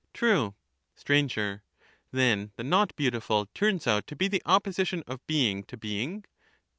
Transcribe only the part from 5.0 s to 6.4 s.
of being to being